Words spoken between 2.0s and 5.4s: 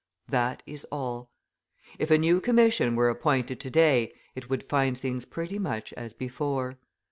a new commission were appointed to day, it would find things